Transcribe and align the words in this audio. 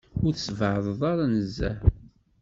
Ur 0.25 0.31
tessbeεdeḍ 0.33 1.01
ara 1.11 1.25
nezzeh. 1.33 1.77